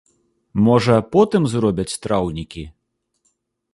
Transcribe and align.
Можа, 0.67 0.95
потым 1.15 1.47
зробяць 1.53 1.99
траўнікі? 2.07 2.63